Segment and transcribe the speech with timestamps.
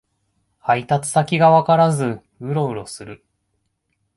[0.57, 3.23] 配達先がわからずウロウロする